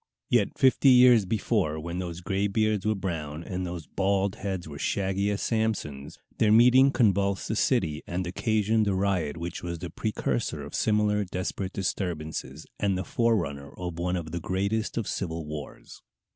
Yet 0.31 0.57
fifty 0.57 0.89
years 0.89 1.27
before, 1.27 1.79
when 1.79 1.99
those 1.99 2.21
gray 2.21 2.47
beards 2.47 2.87
were 2.87 2.95
brown, 2.95 3.43
and 3.43 3.67
those 3.67 3.85
bald 3.85 4.37
heads 4.37 4.67
were 4.67 4.79
shaggy 4.79 5.29
as 5.29 5.43
Samson's, 5.43 6.17
their 6.39 6.51
meeting 6.51 6.89
convulsed 6.89 7.47
the 7.47 7.55
city, 7.55 8.01
and 8.07 8.25
occasioned 8.25 8.87
a 8.87 8.95
riot 8.95 9.37
which 9.37 9.61
was 9.61 9.77
the 9.77 9.91
precursor 9.91 10.63
of 10.63 10.73
similar 10.73 11.23
desperate 11.23 11.73
disturbances, 11.73 12.65
and 12.79 12.97
the 12.97 13.03
forerunner 13.05 13.71
of 13.77 13.99
one 13.99 14.15
of 14.15 14.31
the 14.31 14.39
greatest 14.41 14.97
of 14.97 15.05
civil 15.07 15.45
wars. 15.45 16.01